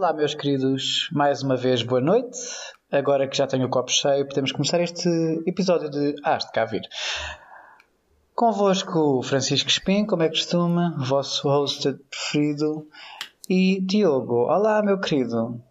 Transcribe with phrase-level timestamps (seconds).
[0.00, 2.38] Olá, meus queridos, mais uma vez boa noite.
[2.90, 5.06] Agora que já tenho o copo cheio, podemos começar este
[5.46, 6.80] episódio de Has de Cá Vir.
[8.34, 12.88] Convosco, Francisco Espim, como é costuma, vosso host preferido,
[13.46, 14.46] e Diogo.
[14.46, 15.62] Olá, meu querido.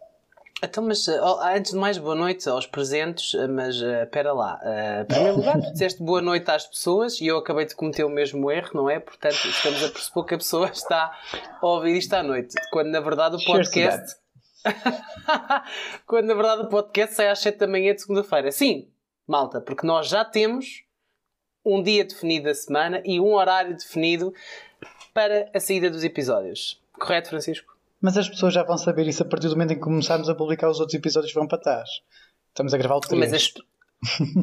[0.61, 4.59] Então, mas oh, antes de mais, boa noite aos presentes, mas espera uh, lá.
[4.61, 8.03] Uh, em primeiro lugar, tu disseste boa noite às pessoas e eu acabei de cometer
[8.03, 8.99] o mesmo erro, não é?
[8.99, 11.17] Portanto, estamos a pressupor que a pessoa está
[11.61, 14.17] a ouvir isto à noite, quando na verdade o podcast.
[16.05, 18.51] quando na verdade o podcast sai às 7 da manhã de segunda-feira.
[18.51, 18.89] Sim,
[19.25, 20.83] malta, porque nós já temos
[21.63, 24.33] um dia definido da semana e um horário definido
[25.13, 26.81] para a saída dos episódios.
[26.99, 27.68] Correto, Francisco?
[28.01, 30.35] Mas as pessoas já vão saber isso a partir do momento em que começarmos a
[30.35, 31.89] publicar os outros episódios vão para trás.
[32.49, 33.19] Estamos a gravar o 3.
[33.19, 33.53] Mas as...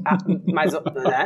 [0.04, 0.18] ah,
[0.52, 0.72] mas,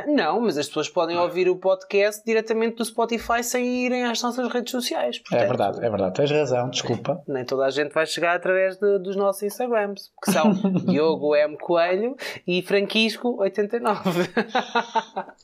[0.06, 4.48] não, mas as pessoas podem ouvir o podcast diretamente do Spotify sem irem às nossas
[4.53, 5.19] redes sociais.
[5.19, 6.14] Portanto, é verdade, é verdade.
[6.14, 7.22] Tens razão, desculpa.
[7.27, 10.53] Nem toda a gente vai chegar através de, dos nossos Instagrams, que são
[10.87, 11.59] Diogo M.
[11.59, 14.31] Coelho e Franquisco89.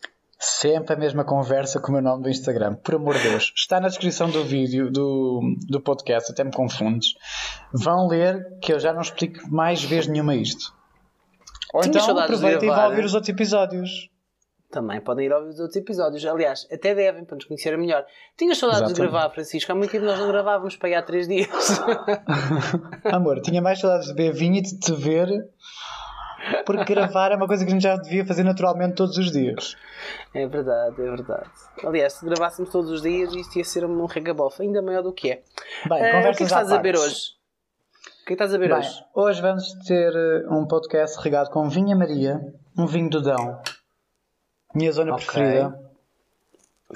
[0.38, 2.74] Sempre a mesma conversa com o meu nome do Instagram.
[2.74, 3.52] Por amor de Deus.
[3.56, 7.14] Está na descrição do vídeo, do, do podcast, até me confundes.
[7.72, 10.74] Vão ler que eu já não explico mais vez nenhuma isto.
[11.72, 14.10] Ou Tinha então aproveitem e vão ouvir os outros episódios.
[14.70, 16.24] Também podem ir ouvir os outros episódios.
[16.26, 18.04] Aliás, até devem, para nos conhecer melhor.
[18.36, 19.10] Tinhas saudades Exatamente.
[19.10, 19.72] de gravar, Francisco?
[19.72, 21.48] Há muito tempo nós não gravávamos para ir há três dias.
[23.10, 25.48] Amor, tinha mais saudades de ver vinho e de te ver
[26.64, 29.76] porque gravar é uma coisa que a gente já devia fazer naturalmente todos os dias.
[30.34, 31.50] É verdade, é verdade.
[31.84, 35.30] Aliás, se gravássemos todos os dias, isto ia ser um regabof ainda maior do que
[35.30, 35.42] é.
[35.88, 37.36] Bem, uh, o que é que estás a ver hoje?
[38.22, 39.04] O que é estás a ver Bem, hoje?
[39.14, 42.40] Hoje vamos ter eh, um podcast regado com Vinha Maria,
[42.76, 43.60] um vinho do Dão,
[44.74, 45.26] minha zona okay.
[45.26, 45.78] preferida.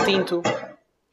[0.05, 0.43] Tinto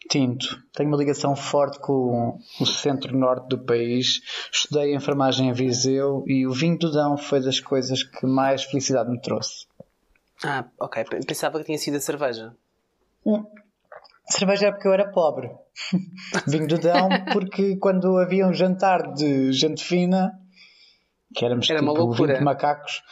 [0.07, 0.63] tinto.
[0.73, 4.21] Tenho uma ligação forte com o centro-norte do país.
[4.51, 9.09] Estudei enfermagem em Viseu e o vinho do Dão foi das coisas que mais felicidade
[9.09, 9.67] me trouxe.
[10.43, 11.03] Ah, ok.
[11.25, 12.55] Pensava que tinha sido a cerveja.
[13.25, 13.45] Hum.
[14.29, 15.49] Cerveja é porque eu era pobre.
[16.47, 20.31] vinho do Dão porque quando havia um jantar de gente fina
[21.33, 23.03] que éramos Era tipo 20 macacos.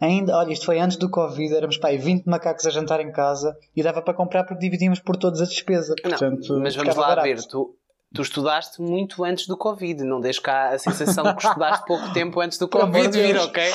[0.00, 3.56] Ainda, olha, isto foi antes do Covid, éramos pai 20 macacos a jantar em casa
[3.76, 5.94] e dava para comprar porque dividíamos por todos a despesa.
[6.02, 7.28] Portanto, não, mas vamos lá barato.
[7.28, 7.76] ver, tu,
[8.14, 12.40] tu estudaste muito antes do Covid, não deixes cá a sensação que estudaste pouco tempo
[12.40, 13.70] antes do Covid vir, ok?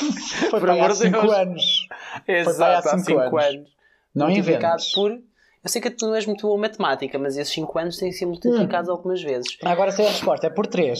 [0.50, 1.88] Foi por amor de 5 anos.
[2.26, 3.44] Exato, há 5 anos.
[3.44, 3.68] anos.
[4.14, 4.92] Não inventes.
[4.92, 5.12] por.
[5.12, 8.28] Eu sei que tu não és muito boa matemática, mas esses 5 anos têm sido
[8.28, 8.92] multiplicados hum.
[8.92, 9.58] algumas vezes.
[9.64, 10.98] Agora sei a resposta, é por 3.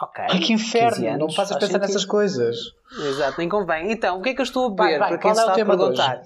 [0.00, 0.24] Ok.
[0.28, 1.80] Ai que inferno, anos, não faças pensar sentido.
[1.80, 2.56] nessas coisas.
[2.92, 3.90] Exato, nem convém.
[3.90, 4.98] Então, o que é que eu estou a beber?
[4.98, 6.22] Vai, vai, para quem é está a perguntar.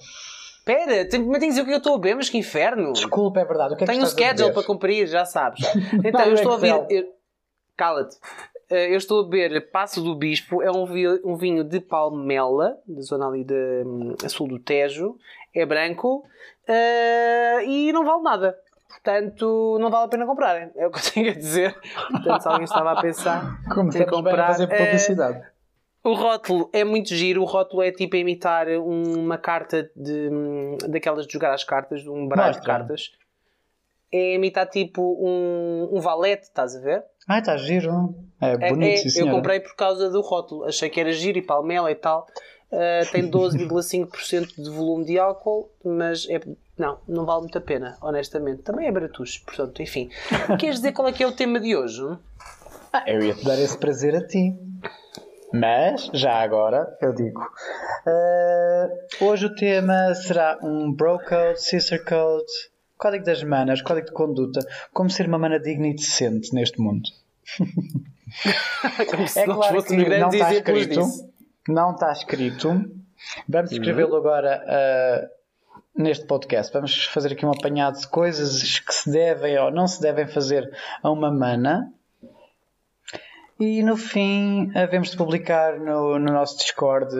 [0.58, 2.92] Espera, tenho que dizer o que eu estou a beber, mas que inferno.
[2.92, 3.74] Desculpa, é verdade.
[3.74, 5.60] O que é Tenho um schedule para cumprir, já sabes.
[6.04, 7.08] Então, eu estou a beber.
[7.76, 8.16] Cala-te.
[8.72, 13.28] Eh, eu estou a beber Passo do Bispo, é um vinho de palmela, da zona
[13.28, 15.16] ali de um, sul do Tejo,
[15.54, 16.24] é branco
[16.66, 18.58] uh, e não vale nada.
[18.92, 20.70] Portanto, não vale a pena comprarem.
[20.76, 21.74] É o que eu tenho a dizer.
[22.10, 24.48] Portanto, se alguém estava a pensar Como em comprar.
[24.48, 25.38] fazer publicidade.
[25.38, 25.52] É...
[26.04, 27.42] O rótulo é muito giro.
[27.42, 30.28] O rótulo é tipo imitar uma carta de,
[30.88, 33.12] daquelas de jogar as cartas, de um baralho de cartas.
[34.12, 37.02] É imitar tipo um, um valete, estás a ver?
[37.26, 38.14] Ah, está giro.
[38.40, 40.64] É bonito, é, é, sim, Eu comprei por causa do rótulo.
[40.64, 42.26] Achei que era giro e palmela e tal.
[42.70, 46.40] Uh, tem 12,5% de volume de álcool, mas é
[46.82, 48.62] não, não vale muito a pena, honestamente.
[48.62, 50.10] Também é baratucho, portanto, enfim.
[50.58, 52.02] Queres dizer qual é que é o tema de hoje?
[52.92, 54.52] Ah, eu ia te dar esse prazer a ti.
[55.54, 57.40] Mas, já agora, eu digo.
[57.40, 62.50] Uh, hoje o tema será um bro code, sister code,
[62.98, 64.60] código das manas, código de conduta,
[64.92, 67.08] como ser uma mana digna e decente neste mundo.
[69.10, 71.00] como se é claro que não está escrito.
[71.68, 72.68] Não está escrito.
[73.48, 73.76] Vamos uhum.
[73.76, 75.41] escrevê-lo agora uh,
[75.94, 76.72] neste podcast.
[76.72, 80.70] Vamos fazer aqui um apanhado de coisas que se devem ou não se devem fazer
[81.02, 81.92] a uma mana.
[83.60, 87.14] E no fim, havemos de publicar no, no nosso Discord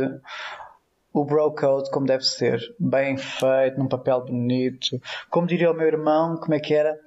[1.13, 2.61] o Bro Code como deve ser.
[2.79, 5.01] Bem feito, num papel bonito.
[5.31, 6.99] Como diria o meu irmão, como é que era?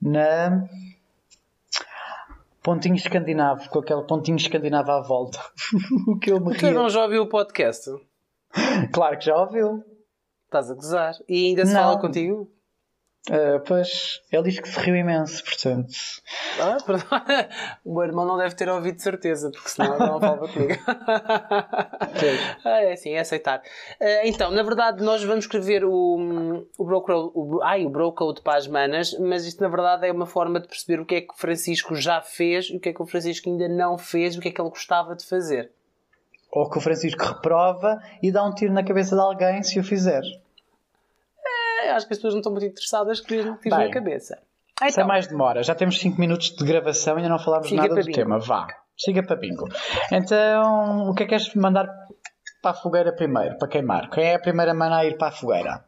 [0.00, 0.66] Na
[2.62, 5.38] pontinho escandinavo, com aquele pontinho escandinavo à volta.
[6.08, 7.90] o que eu me Você não já ouviu o podcast?
[8.92, 9.84] Claro que já ouviu.
[10.50, 11.14] Estás a gozar.
[11.28, 11.80] E ainda se não.
[11.80, 12.50] fala contigo?
[13.28, 15.92] Uh, pois, ele diz que se riu imenso, portanto.
[16.58, 16.78] Ah,
[17.84, 20.82] o meu irmão não deve ter ouvido de certeza, porque senão ele não fala comigo.
[22.64, 23.60] ah, é assim, é aceitar.
[24.00, 28.58] Uh, então, na verdade, nós vamos escrever o, o, broker, o, ai, o Brocode para
[28.58, 31.32] as manas, mas isto na verdade é uma forma de perceber o que é que
[31.32, 34.38] o Francisco já fez e o que é que o Francisco ainda não fez e
[34.38, 35.70] o que é que ele gostava de fazer.
[36.52, 39.84] Ou que o Francisco reprova e dá um tiro na cabeça de alguém se o
[39.84, 40.22] fizer
[41.94, 44.38] acho que as pessoas não estão muito interessadas, queriam tiros na cabeça.
[44.76, 47.88] Então, sem mais demora, já temos 5 minutos de gravação e ainda não falámos nada
[47.88, 48.12] do bingo.
[48.12, 48.38] tema.
[48.38, 48.66] Vá,
[48.96, 49.68] siga para bingo.
[50.10, 51.86] Então, o que é que queres mandar
[52.62, 54.08] para a fogueira primeiro, para queimar?
[54.10, 55.84] Quem é a primeira mana a ir para a fogueira?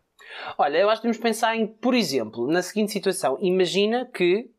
[0.58, 3.38] Olha, eu acho que temos de pensar em, por exemplo, na seguinte situação.
[3.40, 4.50] Imagina que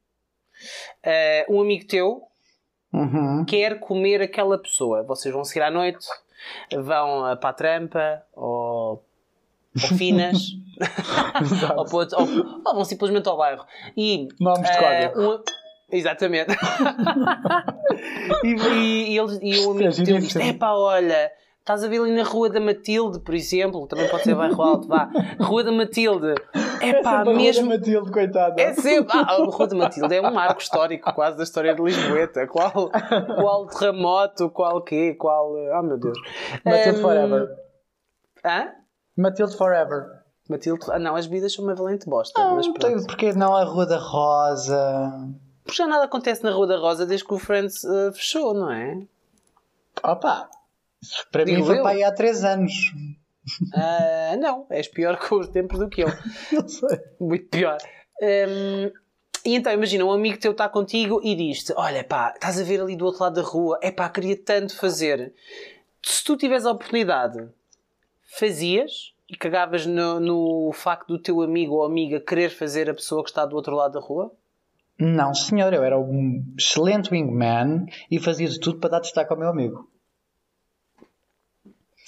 [1.06, 2.24] uh, um amigo teu
[2.94, 3.44] uhum.
[3.46, 5.04] quer comer aquela pessoa.
[5.04, 6.06] Vocês vão seguir à noite,
[6.72, 9.04] vão para a trampa ou
[9.82, 10.56] ou finas,
[11.76, 13.66] ou, ou, ou, vão simplesmente ao bairro.
[13.98, 15.18] E, Nomes de.
[15.18, 15.44] Uh, um,
[15.92, 16.52] exatamente.
[18.44, 21.32] e, e, e, ele, e o amigo dele diz: é pá, olha.
[21.64, 24.86] Estás a ver ali na Rua da Matilde, por exemplo, também pode ser bairro alto,
[24.86, 25.10] vá.
[25.40, 26.36] Rua da Matilde.
[26.82, 27.62] É pá, mesmo.
[27.62, 28.62] Rua da Matilde, coitada.
[28.62, 29.18] É sempre.
[29.18, 32.46] Ah, a Rua da Matilde é um marco histórico quase da história de Lisboeta.
[32.48, 32.92] Qual,
[33.40, 35.56] qual terremoto, qual quê, qual.
[35.72, 36.18] Ah, oh, meu Deus.
[36.66, 37.02] Matilde um...
[37.02, 37.58] Forever.
[38.44, 38.72] Hã?
[39.16, 40.06] Matilde Forever.
[40.50, 40.86] Matilde.
[40.92, 42.42] Ah, não, as bebidas são uma valente bosta.
[42.42, 43.08] Não, mas pronto.
[43.08, 45.30] porque não a Rua da Rosa.
[45.64, 48.70] Porque já nada acontece na Rua da Rosa desde que o Friends uh, fechou, não
[48.70, 49.02] é?
[50.04, 50.50] Opa!
[51.32, 52.74] Para Digo mim foi para aí há 3 anos.
[53.76, 56.08] Uh, não, és pior com os tempos do que eu.
[56.52, 57.00] não sei.
[57.20, 57.78] Muito pior.
[58.22, 58.92] Um,
[59.46, 62.80] e então, imagina, um amigo teu está contigo e diz-te: Olha, pá, estás a ver
[62.80, 65.34] ali do outro lado da rua, é pá, queria tanto fazer.
[66.02, 67.50] Se tu tiveres a oportunidade
[68.38, 73.24] fazias e cagavas no, no facto do teu amigo ou amiga querer fazer a pessoa
[73.24, 74.32] que está do outro lado da rua?
[75.00, 79.40] Não, senhor, eu era um excelente wingman e fazia de tudo para dar destaque ao
[79.40, 79.90] meu amigo.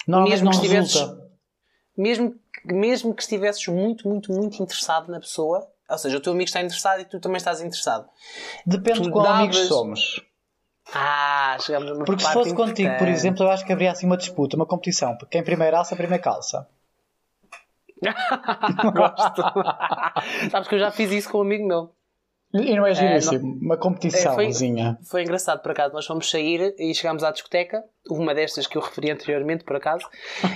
[0.06, 1.14] Mesmo que estivesses,
[1.96, 6.46] mesmo, mesmo que estivesses muito, muito, muito interessado na pessoa, ou seja, o teu amigo
[6.46, 8.08] está interessado e tu também estás interessado.
[8.64, 9.40] Depende de qual davas...
[9.40, 10.20] amigos somos.
[10.94, 12.76] Ah, chegamos a uma Porque se fosse importante.
[12.76, 15.16] contigo, por exemplo, eu acho que haveria assim uma disputa, uma competição.
[15.16, 16.68] Porque quem primeiro alça, primeiro calça.
[18.94, 19.42] Gosto.
[20.50, 21.92] Sabes que eu já fiz isso com um amigo meu.
[22.54, 23.58] E não é giríssimo, é, não...
[23.60, 24.84] uma competiçãozinha.
[24.84, 25.92] É, foi, foi, engraçado, por acaso.
[25.92, 30.08] Nós fomos sair e chegámos à discoteca, uma destas que eu referi anteriormente, por acaso,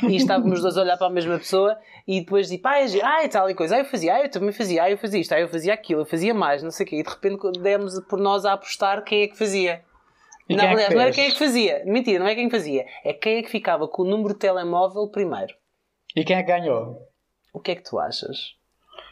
[0.09, 1.77] e estávamos dois a olhar para a mesma pessoa
[2.07, 4.53] e depois de pá, ah, é tal e coisa, ah, eu fazia, ah, eu também
[4.53, 6.89] fazia, ah, eu fazia isto, ah, eu fazia aquilo, eu fazia mais, não sei o
[6.89, 9.83] quê, e de repente demos por nós a apostar quem é que fazia.
[10.49, 11.83] E não, é aliás, não era quem é que fazia.
[11.85, 12.85] Mentira, não é quem fazia.
[13.05, 15.55] É quem é que ficava com o número de telemóvel primeiro.
[16.17, 16.99] E quem é que ganhou?
[17.53, 18.57] O que é que tu achas?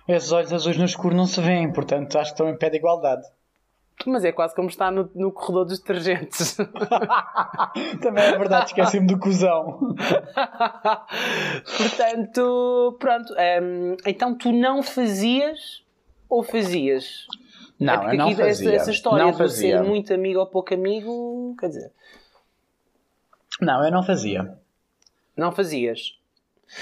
[0.07, 2.77] Esses olhos azuis no escuro não se veem, portanto acho que estão em pé de
[2.77, 3.27] igualdade.
[4.07, 6.57] Mas é quase como estar no, no corredor dos detergentes.
[8.01, 9.95] Também é verdade, esqueci-me do cuzão.
[11.77, 13.35] Portanto, pronto.
[13.61, 15.85] Um, então tu não fazias
[16.29, 17.27] ou fazias?
[17.79, 18.71] Não, é eu não fazia.
[18.71, 19.79] Essa, essa história não de fazia.
[19.79, 21.93] ser muito amigo ou pouco amigo, quer dizer...
[23.61, 24.57] Não, eu não fazia.
[25.37, 26.17] Não fazias?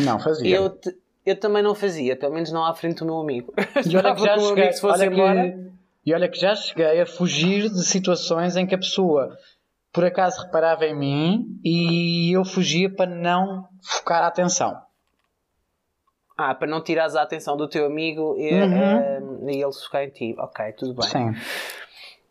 [0.00, 0.56] Não fazia.
[0.56, 0.96] Eu, te,
[1.26, 3.52] eu também não fazia, pelo menos não à frente do meu amigo.
[3.84, 5.50] E olha que já cheguei, se fosse olha embora...
[5.50, 5.67] Que,
[6.06, 9.37] e olha que já cheguei a fugir de situações em que a pessoa
[9.93, 14.80] por acaso reparava em mim e eu fugia para não focar a atenção.
[16.37, 19.45] Ah, para não tirares a atenção do teu amigo e, uhum.
[19.47, 20.37] uh, e ele focar em ti.
[20.38, 21.09] Ok, tudo bem.
[21.09, 21.33] Sim.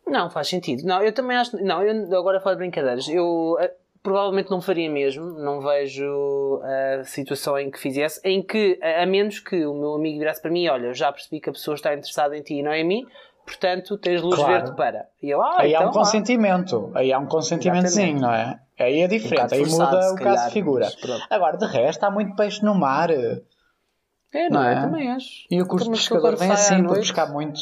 [0.07, 0.83] Não, faz sentido.
[0.85, 1.57] Não, eu também acho.
[1.61, 3.09] Não, eu agora falo de brincadeiras.
[3.09, 5.25] Eu uh, provavelmente não faria mesmo.
[5.25, 8.21] Não vejo a situação em que fizesse.
[8.23, 11.49] Em que, a menos que o meu amigo virasse para mim: olha, já percebi que
[11.49, 13.03] a pessoa está interessada em ti e não em mim.
[13.43, 14.53] Portanto, tens luz claro.
[14.53, 15.07] verde para.
[15.21, 16.91] E eu, ah, aí então, há um consentimento.
[16.95, 18.59] Aí há um consentimentozinho, não é?
[18.79, 19.53] Aí é diferente.
[19.53, 20.87] Um aí muda o caso de figura.
[21.29, 23.09] Agora, de resto, há muito peixe no mar.
[23.11, 24.77] É, não, não é?
[24.77, 25.47] Eu também acho.
[25.49, 27.59] E o curso de pescador vem assim para pescar muito.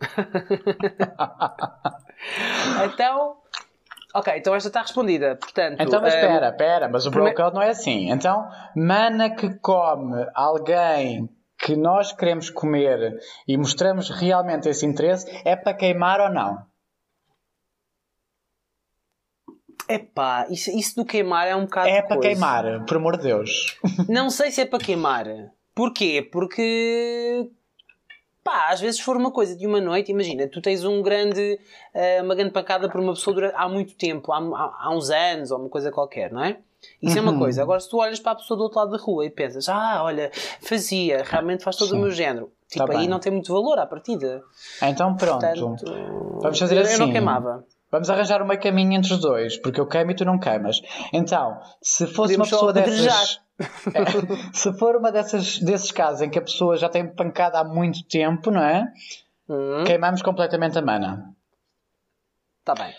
[2.84, 3.36] então,
[4.18, 5.36] ok, então esta está respondida.
[5.36, 7.32] Portanto, então, mas espera, um, espera, mas o prime...
[7.32, 8.10] broker não é assim.
[8.10, 15.56] Então, mana que come alguém que nós queremos comer e mostramos realmente esse interesse, é
[15.56, 16.66] para queimar ou não?
[19.88, 21.88] Epá, isso, isso do queimar é um bocado.
[21.88, 23.78] É para queimar, por amor de Deus.
[24.08, 25.26] Não sei se é para queimar.
[25.74, 26.28] Porquê?
[26.30, 27.50] Porque.
[28.42, 31.58] Pá, às vezes for uma coisa de uma noite, imagina, tu tens um grande,
[31.92, 35.50] eh, uma grande pancada por uma pessoa durante, há muito tempo, há, há, uns anos
[35.50, 36.58] ou uma coisa qualquer, não é?
[37.02, 37.18] Isso uhum.
[37.18, 37.38] é uma uhum.
[37.40, 37.62] coisa.
[37.62, 40.02] Agora, se tu olhas para a pessoa do outro lado da rua e pensas, ah,
[40.02, 40.30] olha,
[40.60, 41.96] fazia, realmente faz todo Sim.
[41.96, 43.08] o meu género, Tipo, Tá aí bem.
[43.08, 44.42] não tem muito valor à partida.
[44.82, 45.40] Então pronto.
[45.40, 45.84] Portanto,
[46.42, 46.92] Vamos fazer eu, assim.
[46.94, 47.64] Eu não queimava.
[47.90, 50.78] Vamos arranjar um meio caminho entre os dois, porque eu queimo e tu não queimas.
[51.12, 53.40] Então, se fosse Podemos uma pessoa dessas.
[53.94, 54.04] É,
[54.52, 58.04] se for uma dessas, desses casos em que a pessoa já tem pancada há muito
[58.04, 58.84] tempo, não é?
[59.48, 61.34] Hum, Queimamos completamente a mana.
[62.64, 62.94] tá bem.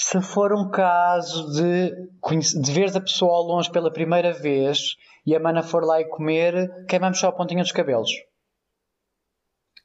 [0.00, 1.90] Se for um caso de,
[2.62, 4.96] de veres a pessoa ao longe pela primeira vez
[5.26, 8.08] e a mana for lá e comer, queimamos só a pontinha dos cabelos.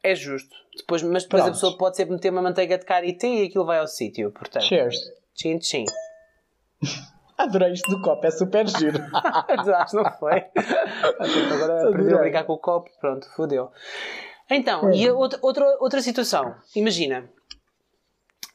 [0.03, 0.56] É justo.
[0.77, 1.56] Depois, mas depois a Pronto.
[1.56, 4.32] pessoa pode sempre meter uma manteiga de karité e aquilo vai ao sítio.
[4.32, 4.96] Portanto, Cheers.
[5.34, 5.86] tchim tchim.
[7.38, 9.00] Adorei isto do copo, é super giro.
[9.78, 10.46] Acho não foi?
[11.54, 13.72] Agora aprendeu a brincar com o copo, pronto, fodeu.
[14.50, 16.56] Então, e a outra, outra, outra situação.
[16.75, 17.30] Imagina,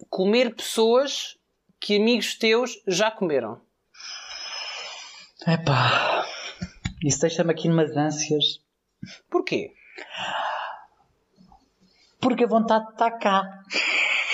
[0.09, 1.37] comer pessoas
[1.81, 3.61] que amigos teus já comeram.
[5.47, 6.27] Epá,
[7.03, 8.61] isso deixa-me aqui numas ânsias.
[9.31, 9.73] Porquê?
[12.21, 13.63] Porque a vontade está cá.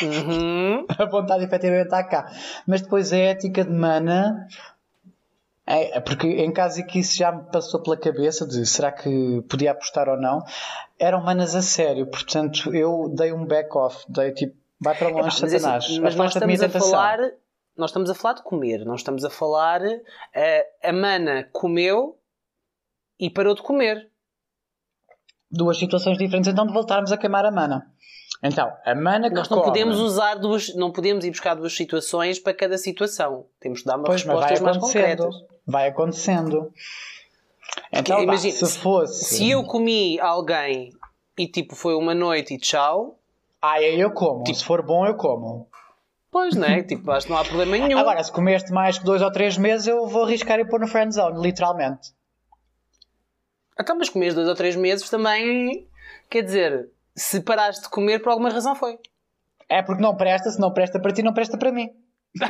[0.03, 0.87] Uhum.
[0.99, 2.31] A vontade efetivamente está cá.
[2.67, 4.47] Mas depois a ética de mana.
[5.67, 8.93] É, é porque em caso em que isso já me passou pela cabeça de será
[8.93, 10.45] que podia apostar ou não,
[10.99, 15.43] eram manas a sério, portanto eu dei um back-off, dei tipo, vai para longe, Mas,
[15.43, 16.91] é assim, Satanás, mas nós estamos a tentação.
[16.91, 17.19] falar.
[17.77, 19.81] Nós estamos a falar de comer, não estamos a falar.
[20.35, 22.19] eh, a mana comeu
[23.19, 24.11] e parou de comer.
[25.54, 27.87] Duas situações diferentes, então de voltarmos a queimar a mana.
[28.42, 31.75] Então, a mana que Nós não come- podemos usar duas, não podemos ir buscar duas
[31.75, 33.46] situações para cada situação.
[33.61, 35.34] Temos de dar uma Pois, vai respostas mais concretas.
[35.66, 36.70] Vai acontecendo.
[37.92, 39.37] Então, imagina, se fosse.
[39.37, 40.92] Se eu comi alguém
[41.38, 43.18] e tipo foi uma noite e tchau,
[43.62, 44.42] Ah, aí eu como.
[44.44, 45.66] Tipo- Se for bom, eu como.
[46.30, 46.82] pois não é?
[46.84, 47.99] tipo, acho que não há problema nenhum.
[47.99, 50.87] Agora, se comeste mais que dois ou três meses, eu vou arriscar e pôr no
[50.88, 52.11] friend zone, literalmente.
[53.78, 55.87] Então, mas comer dois ou três meses também,
[56.31, 58.99] quer dizer, se paraste de comer por alguma razão foi.
[59.69, 61.90] É porque não presta, se não presta para ti, não presta para mim.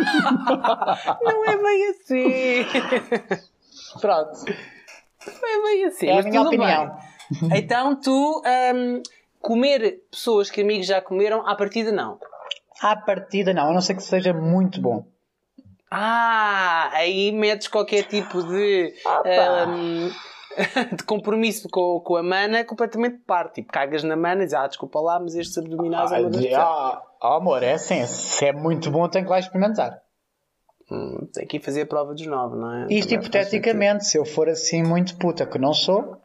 [1.23, 2.64] Não é bem assim.
[4.00, 4.45] Pronto.
[4.47, 6.09] Não é bem assim.
[6.09, 6.87] É a minha opinião.
[6.87, 7.50] bem.
[7.59, 8.43] Então tu
[8.75, 9.02] hum,
[9.40, 12.19] comer pessoas que amigos já comeram, à partida não.
[12.81, 13.71] À partida, não.
[13.71, 15.07] A não ser que seja muito bom.
[15.90, 18.95] Ah, aí metes qualquer tipo de,
[19.69, 20.11] hum,
[20.96, 23.56] de compromisso com, com a mana completamente de parte.
[23.56, 26.30] Tipo, cagas na mana e dizes, ah, desculpa lá, mas estes abdominais é Ah, uma
[26.30, 26.56] de- piores.
[26.56, 28.06] ah, ah, amor, é assim.
[28.06, 30.00] Se é muito bom, tenho que lá experimentar.
[30.90, 32.87] Hum, tem que ir fazer a prova dos nove, não é?
[32.90, 36.20] Isto Também hipoteticamente, se eu for assim muito puta que não sou.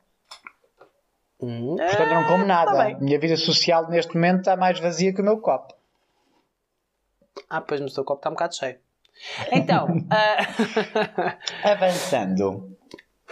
[1.42, 2.72] Hum, portanto não como ah, nada.
[2.92, 3.00] tá.
[3.00, 5.74] Minha vida social neste momento está mais vazia que o meu copo.
[7.50, 8.78] Ah, pois, mas o teu copo está um bocado cheio.
[9.52, 12.78] Então, ah, Avançando.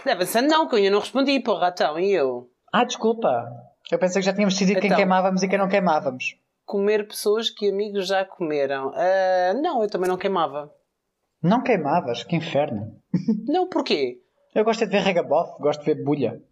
[0.06, 2.50] Avançando não, que eu não respondi, porra, então, e eu?
[2.72, 3.44] Ah, desculpa.
[3.90, 4.96] Eu pensei que já tínhamos decidido quem Então.
[4.96, 6.36] queimávamos e quem não queimávamos.
[6.66, 8.92] Comer pessoas que amigos já comeram.
[8.94, 10.72] Ah, não, eu também não queimava.
[11.42, 12.24] Não queimavas?
[12.24, 12.96] Que inferno.
[13.48, 14.20] Não, porquê?
[14.54, 16.42] Eu gosto é de ver regabof, gosto de ver bulha.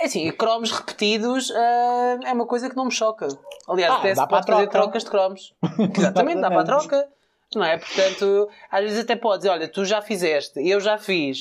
[0.00, 3.28] É assim, cromos repetidos ah, é uma coisa que não me choca.
[3.68, 4.78] Aliás, Ah, até dá se para pode fazer troca.
[4.78, 5.54] trocas de cromos.
[5.98, 7.08] Exatamente, dá para a troca.
[7.54, 7.78] Não é?
[7.78, 11.38] Portanto, às vezes até podes dizer, olha, tu já fizeste, eu já fiz.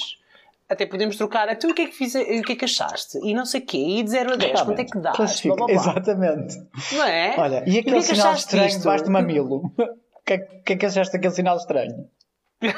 [0.74, 3.20] Até podemos trocar, então o que é que, fiz, o que, é que achaste?
[3.24, 5.14] E não sei o quê, e de 0 a 10, quanto é que blá.
[5.70, 6.58] Exatamente.
[6.92, 7.36] Não é?
[7.38, 8.80] Olha, e o que aquele é que sinal estranho disto?
[8.80, 9.72] debaixo do mamilo?
[9.78, 12.10] O que, é, que é que achaste daquele sinal estranho?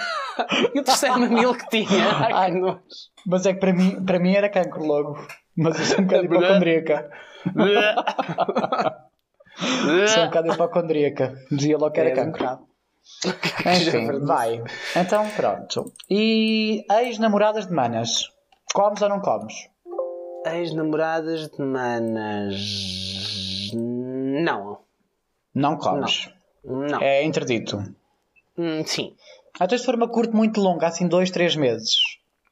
[0.76, 2.12] E o terceiro mamilo que tinha?
[2.36, 2.82] Ai, que nojo.
[3.26, 5.26] Mas é que para mim, para mim era cancro logo.
[5.56, 7.10] Mas eu sou um bocado hipocondríaca.
[10.10, 11.34] Sou um bocado hipocondríaca.
[11.50, 12.68] Dizia logo que era um cancro.
[13.66, 14.64] Enfim, vai.
[14.96, 15.92] Então pronto.
[16.10, 18.30] E ex-namoradas de manas?
[18.74, 19.70] Comes ou não comes?
[20.46, 23.72] Ex-namoradas de manas.
[23.74, 24.80] Não.
[25.54, 26.30] Não comes.
[26.64, 27.02] Não.
[27.02, 27.82] É interdito.
[28.58, 29.16] Hum, sim.
[29.60, 31.96] Até se for uma curta muito longa, assim dois, três meses,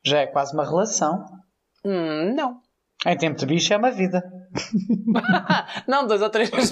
[0.04, 1.26] já é quase uma relação.
[1.84, 2.62] Hum, não.
[3.06, 4.24] Em tempo de bicho é uma vida.
[5.88, 6.50] não, dois ou três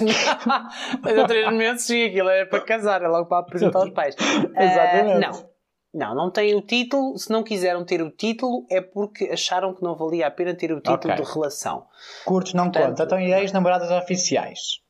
[1.02, 4.14] dois ou três meses, sim, aquilo é para casar, é logo para apresentar aos pais.
[4.56, 5.26] Exatamente.
[5.26, 5.52] não.
[5.94, 7.18] Não, não tem o título.
[7.18, 10.72] Se não quiseram ter o título, é porque acharam que não valia a pena ter
[10.72, 11.14] o título Ok.
[11.16, 11.86] de relação.
[12.24, 13.02] Curtos não Portanto- conta.
[13.04, 14.80] Então e ex-namoradas oficiais?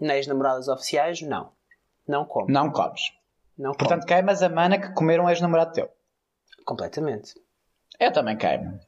[0.00, 1.52] Nas namoradas oficiais, não.
[2.08, 2.50] Não como.
[2.50, 3.12] Não comes.
[3.56, 3.70] Não.
[3.74, 5.88] Portanto, queimas a mana que comeram um ex-namorado teu.
[6.64, 7.34] Completamente.
[8.00, 8.80] Eu também queimo.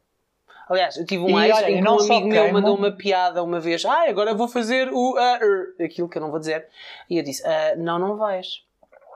[0.68, 3.42] Aliás, eu tive um E ex olha, em que um amigo meu mandou uma piada
[3.42, 3.84] uma vez.
[3.84, 6.66] Ah, agora vou fazer o ah, er", aquilo que eu não vou dizer.
[7.10, 8.62] E eu disse: "Ah, Não, não vais.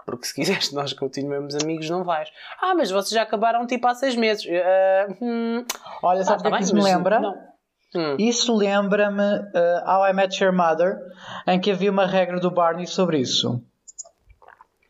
[0.04, 2.30] Porque se quiseres nós continuemos amigos, não vais.
[2.60, 4.44] Ah, mas vocês já acabaram tipo há seis meses.
[4.46, 5.64] Eu, "Ah, hum,
[6.02, 7.20] Olha, ah, sabes o tá que é isso me lembra?
[7.20, 7.56] Não.
[7.94, 8.16] Hum.
[8.18, 10.98] Isso lembra-me uh, How I Met Your Mother,
[11.46, 13.62] em que havia uma regra do Barney sobre isso.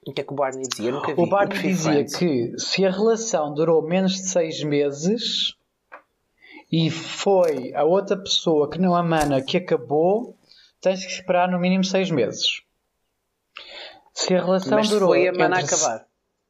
[0.07, 0.93] O que é que o Barney dizia?
[0.93, 1.15] vi.
[1.17, 5.55] O Barney dizia que se a relação durou menos de seis meses
[6.71, 10.37] e foi a outra pessoa que não a mana que acabou,
[10.81, 12.63] tens que esperar no mínimo seis meses.
[14.13, 15.11] Se a relação Mas durou.
[15.11, 16.07] foi a mana acabar.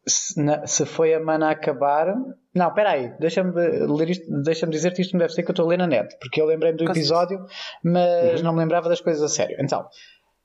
[0.06, 2.14] Se, na, se, foi a mana acabar.
[2.54, 5.52] Não, espera aí, deixa-me ler isto, deixa-me dizer que isto não deve ser que eu
[5.52, 7.44] estou a ler na net, porque eu lembrei-me do episódio,
[7.82, 8.44] mas uhum.
[8.44, 9.56] não me lembrava das coisas a sério.
[9.58, 9.86] Então,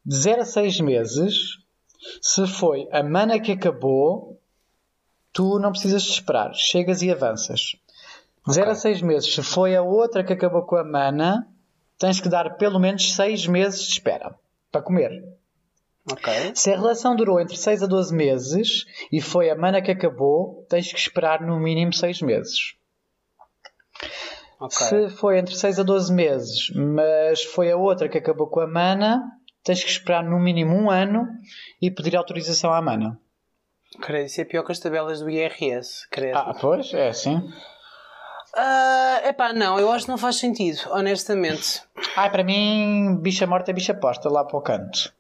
[0.04, 1.60] de 0 a 6 meses,
[2.22, 4.42] se foi a mana que acabou,
[5.32, 7.75] tu não precisas de esperar, chegas e avanças.
[8.48, 8.71] De 0 okay.
[8.71, 11.48] a 6 meses, se foi a outra que acabou com a mana,
[11.98, 14.36] tens que dar pelo menos 6 meses de espera
[14.71, 15.12] para comer.
[16.12, 16.51] Okay.
[16.55, 20.65] Se a relação durou entre 6 a 12 meses e foi a mana que acabou,
[20.67, 22.75] tens que esperar no mínimo 6 meses.
[24.60, 24.88] Okay.
[24.88, 28.67] Se foi entre 6 a 12 meses, mas foi a outra que acabou com a
[28.67, 29.21] mana,
[29.63, 31.27] tens que esperar no mínimo um ano
[31.81, 33.19] e pedir autorização à mana.
[34.01, 36.36] Creio, isso é pior que as tabelas do IRS, creio.
[36.36, 37.41] Ah, pois, é assim.
[38.53, 41.81] Uh, epá, não, eu acho que não faz sentido, honestamente.
[42.15, 45.13] Ah, para mim, bicha morta é bicha posta lá para o canto.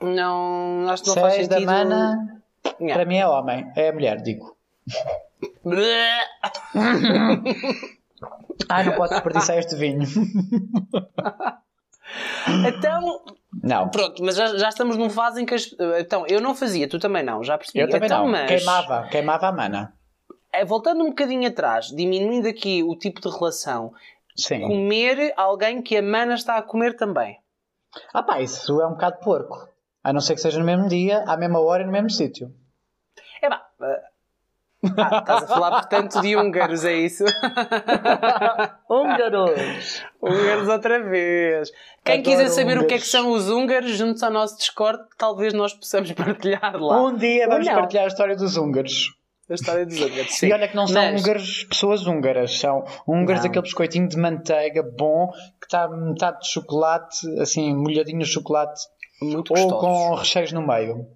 [0.00, 1.50] Não, acho que não faz sentido.
[1.50, 2.42] da mana,
[2.80, 2.94] yeah.
[2.94, 4.56] para mim é homem, é mulher, digo.
[8.68, 10.08] ah, não posso desperdiçar este vinho.
[12.66, 13.22] então,
[13.62, 13.90] não.
[13.90, 15.52] Pronto, mas já, já estamos numa fase em que.
[15.54, 17.80] As, então, eu não fazia, tu também não, já percebi.
[17.80, 19.99] Eu também então, não, mas, queimava, queimava a mana.
[20.52, 23.92] É, voltando um bocadinho atrás, diminuindo aqui o tipo de relação,
[24.36, 24.62] Sim.
[24.62, 27.38] comer alguém que a mana está a comer também.
[28.12, 29.68] Ah pá, isso é um bocado porco.
[30.02, 32.52] A não ser que seja no mesmo dia, à mesma hora e no mesmo sítio.
[33.42, 33.66] É pá.
[34.96, 37.24] Ah, estás a falar, portanto, de húngaros, é isso?
[38.88, 40.02] húngaros!
[40.22, 41.70] Húngaros outra vez.
[42.02, 42.84] Quem Adoro quiser saber húngaros.
[42.84, 46.76] o que é que são os húngaros, juntos ao nosso Discord, talvez nós possamos partilhar
[46.76, 47.02] lá.
[47.02, 49.14] Um dia vamos partilhar a história dos húngaros.
[49.50, 50.46] A história dos húngaros, sim.
[50.46, 51.20] E olha que não são Mas...
[51.20, 55.28] húngaros, pessoas húngaras, são húngaros daquele biscoitinho de manteiga bom,
[55.60, 58.80] que está metade de chocolate, assim, molhadinho de chocolate
[59.22, 61.06] muito Ou com recheios no meio.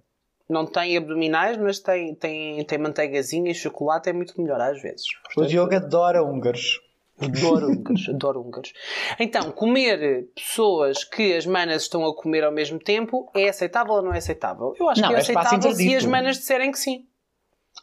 [0.47, 5.05] Não tem abdominais, mas tem, tem, tem manteigazinha e chocolate, é muito melhor às vezes.
[5.23, 6.79] Portanto, o Diogo adora húngaros.
[7.19, 8.73] Adoro húngaros, adoro húngaros.
[9.19, 14.01] Então, comer pessoas que as manas estão a comer ao mesmo tempo é aceitável ou
[14.03, 14.73] não é aceitável?
[14.79, 17.07] Eu acho não, que é, é aceitável se as manas disserem que sim.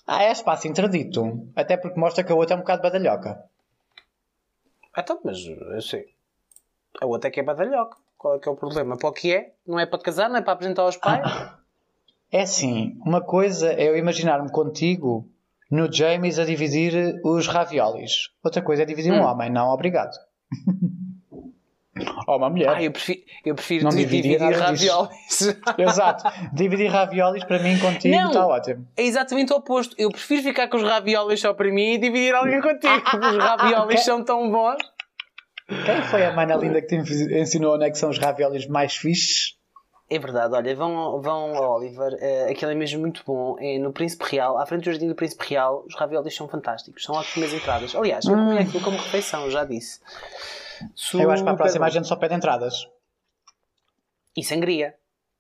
[0.07, 1.49] Ah, é espaço interdito.
[1.55, 3.45] Até porque mostra que a outra é um bocado badalhoca.
[4.97, 6.07] Então, mas eu sei.
[7.01, 7.97] A outra é que é badalhoca.
[8.19, 8.97] Qual é que é o problema?
[8.97, 9.55] Para o que é?
[9.67, 11.27] Não é para casar, não é para apresentar aos pais?
[12.35, 15.29] É assim, uma coisa é eu imaginar-me contigo
[15.71, 18.31] no James a dividir os raviolis.
[18.43, 19.19] Outra coisa é dividir hum.
[19.19, 19.51] um homem.
[19.51, 20.17] Não, obrigado.
[22.27, 22.69] Ou uma mulher.
[22.69, 25.57] Ah, eu prefiro, eu prefiro não dividir, dividir raviolis.
[25.79, 26.25] Exato.
[26.53, 28.87] Dividir raviolis para mim contigo está ótimo.
[28.97, 29.95] É exatamente o oposto.
[29.99, 32.95] Eu prefiro ficar com os raviolis só para mim e dividir alguém contigo.
[32.95, 34.79] os raviolis são tão bons.
[35.85, 38.95] Quem foi a mana linda que te ensinou onde é que são os raviolis mais
[38.95, 39.57] fixes?
[40.13, 43.57] É verdade, olha, vão, vão ao Oliver, uh, aquele é mesmo muito bom.
[43.59, 47.03] É no Príncipe Real, à frente do Jardim do Príncipe Real, os raviolis são fantásticos,
[47.03, 47.95] são ótimas entradas.
[47.95, 48.59] Aliás, eu comi hum.
[48.59, 50.01] aquilo como refeição, já disse.
[50.95, 51.87] Super eu acho que para a próxima bom.
[51.87, 52.87] a gente só pede entradas.
[54.37, 54.95] E sangria.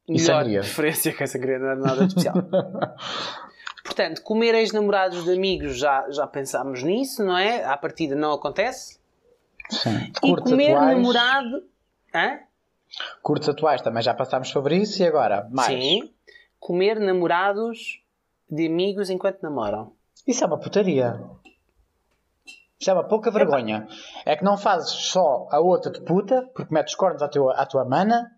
[0.08, 0.60] E Melhor sangria.
[0.60, 2.34] preferência que a sangria não é nada especial.
[3.84, 7.64] Portanto, comer ex-namorados de amigos já, já pensámos nisso, não é?
[7.64, 8.98] À partida não acontece.
[9.70, 10.12] Sim.
[10.22, 10.96] E comer atuais.
[10.96, 11.64] namorado.
[12.14, 12.38] Hã?
[13.22, 15.82] Curtos atuais também já passámos sobre isso e agora mais.
[15.82, 16.10] Sim.
[16.60, 18.00] Comer namorados
[18.50, 19.92] de amigos enquanto namoram.
[20.26, 21.18] Isso é uma putaria.
[22.82, 23.86] Isso é uma pouca vergonha.
[24.26, 27.64] É que não fazes só a outra de puta, porque metes cornos à tua, à
[27.64, 28.28] tua mana,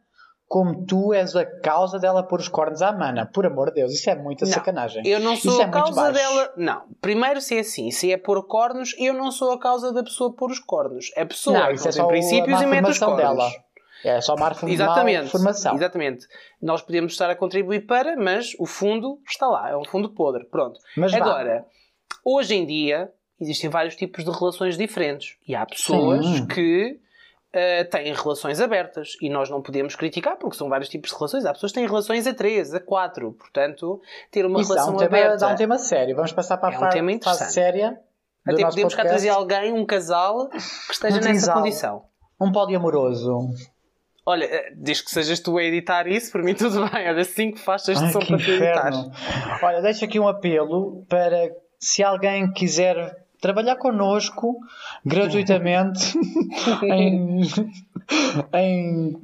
[0.47, 3.25] como tu és a causa dela pôr os cornos à mana.
[3.25, 5.03] Por amor de Deus, isso é muita não, sacanagem.
[5.07, 6.53] Eu não sou isso a é causa dela.
[6.59, 6.83] Não.
[7.01, 10.37] Primeiro, se é assim, se é pôr cornos, eu não sou a causa da pessoa
[10.37, 11.11] pôr os cornos.
[11.17, 13.17] A pessoa não, isso é só princípios e mete os cornos.
[13.17, 13.51] Dela.
[14.05, 15.31] É só uma Exatamente.
[15.31, 15.75] formação.
[15.75, 16.27] Exatamente.
[16.61, 19.71] Nós podemos estar a contribuir para, mas o fundo está lá.
[19.71, 20.45] É um fundo podre.
[20.51, 20.79] Pronto.
[20.99, 21.67] Mas Agora, vá.
[22.23, 25.37] hoje em dia, existem vários tipos de relações diferentes.
[25.47, 26.47] E há pessoas Sim.
[26.47, 26.99] que
[27.55, 31.44] uh, têm relações abertas e nós não podemos criticar porque são vários tipos de relações.
[31.44, 33.33] Há pessoas que têm relações a três, a quatro.
[33.33, 35.37] Portanto, ter uma Isso relação dá um tema, aberta.
[35.37, 36.16] Dá um tema sério.
[36.16, 37.99] Vamos passar para a é um fase séria.
[38.47, 42.05] Até podemos cá trazer alguém, um casal, que esteja um nessa condição.
[42.38, 43.49] Um poliamoroso.
[44.27, 47.09] Olha, eh, desde que sejas tu a editar isso, por mim tudo bem.
[47.09, 48.92] Olha, cinco faixas de som para tu editar.
[49.62, 54.57] Olha, deixo aqui um apelo para se alguém quiser trabalhar connosco
[55.05, 56.19] gratuitamente
[56.83, 57.43] em,
[58.55, 59.21] em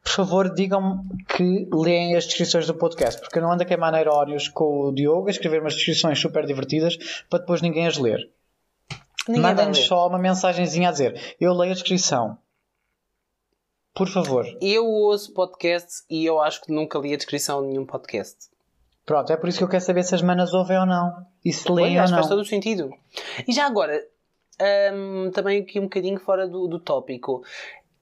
[0.05, 3.91] por favor, digam-me que leem as descrições do podcast, porque eu não ando a queimar
[3.91, 6.95] neurónios com o Diogo a escrever umas descrições super divertidas
[7.27, 8.29] para depois ninguém as ler.
[9.27, 12.37] Mandem-nos só uma mensagenzinha a dizer: Eu leio a descrição.
[13.95, 14.45] Por favor.
[14.61, 18.49] Eu ouço podcasts e eu acho que nunca li a descrição de nenhum podcast.
[19.05, 21.25] Pronto, é por isso que eu quero saber se as manas ouvem ou não.
[21.43, 22.17] E se leem ou não.
[22.17, 22.91] faz todo o sentido.
[23.47, 23.99] E já agora,
[24.93, 27.43] um, também aqui um bocadinho fora do, do tópico.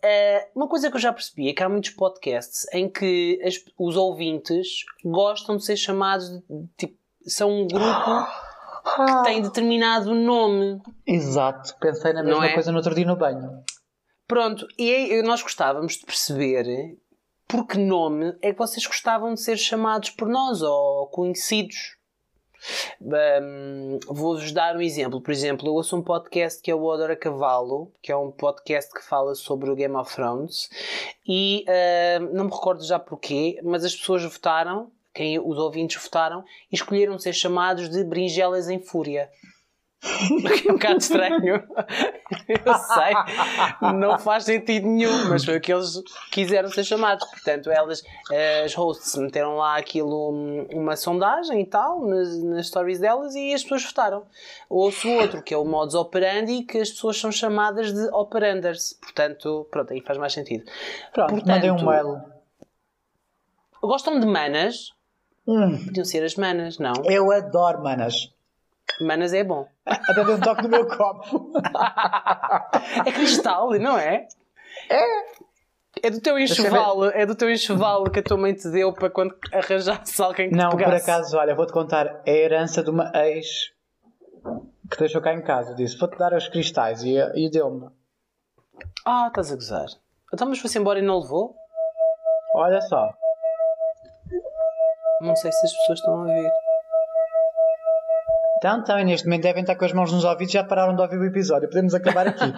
[0.04, 3.56] Uh, uma coisa que eu já percebi é que há muitos podcasts em que as,
[3.80, 6.42] os ouvintes gostam de ser chamados de,
[6.78, 8.28] tipo, são um grupo
[8.84, 10.82] que tem determinado nome.
[11.08, 12.54] Exato, pensei na mesma é?
[12.54, 13.63] coisa no outro dia no banho.
[14.28, 16.98] Pronto, e nós gostávamos de perceber
[17.48, 21.96] por que nome é que vocês gostavam de ser chamados por nós ou conhecidos.
[23.02, 25.21] Um, Vou-vos dar um exemplo.
[25.21, 28.32] Por exemplo, eu ouço um podcast que é o Odor a Cavalo, que é um
[28.32, 30.69] podcast que fala sobre o Game of Thrones,
[31.28, 36.43] e uh, não me recordo já porquê, mas as pessoas votaram, quem os ouvintes votaram,
[36.71, 39.30] e escolheram ser chamados de Brinjelas em Fúria.
[40.04, 41.63] É um bocado estranho.
[42.48, 47.26] Eu sei, não faz sentido nenhum, mas foi o que eles quiseram ser chamados.
[47.30, 48.04] Portanto, elas,
[48.63, 53.63] as hosts, meteram lá aquilo, uma sondagem e tal, nas, nas stories delas e as
[53.63, 54.24] pessoas votaram.
[54.70, 58.94] Ouço outro, que é o modus operandi, que as pessoas são chamadas de operanders.
[59.02, 60.66] Portanto, pronto, aí faz mais sentido.
[61.13, 62.22] Pronto, Portanto, mandei um mail.
[63.82, 64.92] Gostam de manas?
[65.48, 65.86] Hum.
[65.86, 66.94] Podiam ser as manas, não?
[67.06, 68.33] Eu adoro manas.
[69.02, 69.67] Manas é bom.
[69.86, 71.52] Até deu um toque no meu copo.
[73.06, 74.28] é cristal, não é?
[74.89, 75.43] É.
[76.02, 79.10] É do teu enxoval, é do teu enxoval que a tua mãe te deu para
[79.10, 82.22] quando arranjasse alguém que Não, te por acaso, olha, vou-te contar.
[82.26, 83.72] É a herança de uma ex
[84.89, 85.76] que deixou cá em casa.
[85.76, 87.89] Disse: Vou-te dar os cristais e, e deu-me.
[89.06, 89.86] Ah, estás a gozar.
[90.34, 91.56] Então, mas foi-se embora e não levou?
[92.56, 93.13] Olha só.
[95.22, 96.52] Não sei se as pessoas estão a ver.
[98.63, 101.02] Então, então, e neste momento devem estar com as mãos nos ouvidos já pararam de
[101.02, 101.67] ouvir o episódio.
[101.67, 102.45] Podemos acabar aqui.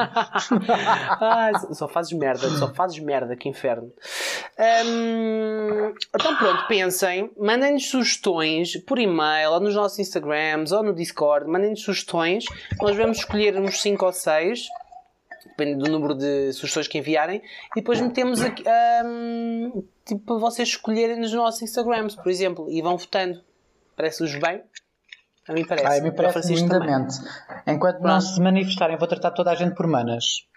[1.19, 3.91] ah, só fazes merda, só fazes merda, que inferno.
[4.85, 11.49] Um, então pronto, pensem, mandem-nos sugestões por e-mail, ou nos nossos Instagrams, ou no Discord,
[11.49, 12.45] mandem-nos sugestões.
[12.79, 14.67] Nós vamos escolher uns 5 ou 6
[15.57, 17.41] depende do número de sugestões que enviarem,
[17.71, 18.63] e depois metemos aqui,
[19.05, 23.41] um, tipo, para vocês escolherem nos nossos Instagrams, por exemplo, e vão votando.
[23.95, 24.61] Parece-vos bem?
[25.47, 25.85] A mim parece.
[25.85, 27.17] Ah, a mim parece lindamente.
[27.67, 28.13] Enquanto Pronto.
[28.13, 30.47] não se manifestarem, vou tratar toda a gente por manas.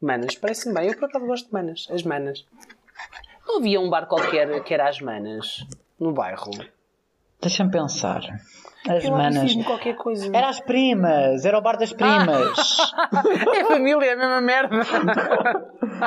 [0.00, 0.88] Manas, parece-me bem.
[0.88, 1.86] Eu por acaso gosto de manas.
[1.90, 2.46] As manas.
[3.46, 5.66] Não havia um bar qualquer que era as manas
[5.98, 6.50] no bairro.
[7.40, 8.22] Deixa-me pensar.
[8.88, 9.54] As eu manas.
[9.64, 10.34] qualquer coisa.
[10.34, 12.78] Era as primas, era o bar das primas.
[12.94, 13.22] Ah.
[13.54, 14.76] é família, é a mesma merda.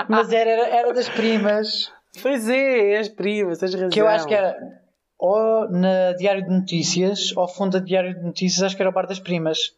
[0.10, 1.92] Mas era, era das primas.
[2.22, 3.90] Pois é, é as primas, tens razão.
[3.90, 4.83] Que eu acho que era
[5.24, 8.94] ou na Diário de Notícias, ou fundo da Diário de Notícias, acho que era o
[8.94, 9.74] Bar das Primas,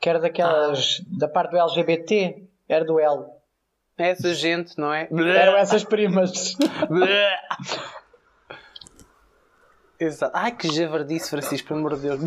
[0.00, 1.04] que era daquelas, ah.
[1.16, 3.26] da parte do LGBT, era do L.
[3.96, 5.06] Essa gente, não é?
[5.12, 6.56] Eram essas primas.
[10.00, 10.36] Exato.
[10.36, 12.20] Ai que javardice, Francisco, pelo amor de Deus.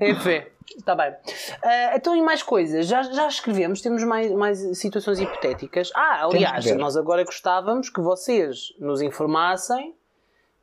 [0.00, 0.42] Enfim,
[0.76, 1.10] está bem.
[1.12, 2.88] Uh, então, e mais coisas?
[2.88, 5.92] Já, já escrevemos, temos mais, mais situações hipotéticas.
[5.94, 9.94] Ah, aliás, nós agora gostávamos que vocês nos informassem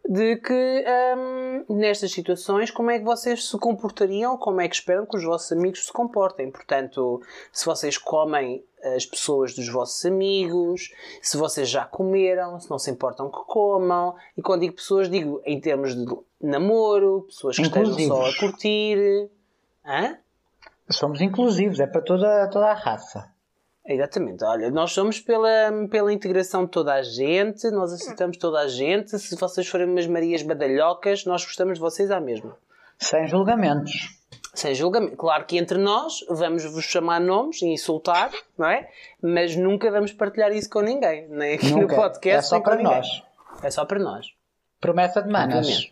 [0.08, 0.86] de que
[1.18, 5.24] hum, nestas situações como é que vocês se comportariam, como é que esperam que os
[5.24, 6.52] vossos amigos se comportem.
[6.52, 8.64] Portanto, se vocês comem
[8.96, 10.92] as pessoas dos vossos amigos,
[11.22, 14.16] se vocês já comeram, se não se importam que comam.
[14.38, 16.06] E quando digo pessoas, digo em termos de
[16.40, 19.30] namoro, pessoas que estejam só a curtir.
[19.84, 20.18] Hã?
[20.90, 23.35] Somos inclusivos, é para toda, toda a raça.
[23.88, 24.44] Exatamente.
[24.44, 29.18] Olha, nós somos pela, pela integração de toda a gente, nós aceitamos toda a gente.
[29.20, 32.58] Se vocês forem umas Marias badalhocas, nós gostamos de vocês à mesma.
[32.98, 34.18] Sem julgamentos.
[34.56, 35.18] Sem julgamento.
[35.18, 38.90] Claro que entre nós vamos vos chamar nomes e insultar, não é?
[39.22, 41.28] Mas nunca vamos partilhar isso com ninguém.
[41.30, 41.96] Nem aqui nunca.
[41.96, 42.38] no podcast.
[42.38, 43.24] É só para nós.
[43.62, 44.34] É só para nós.
[44.80, 45.92] Promessa de manas.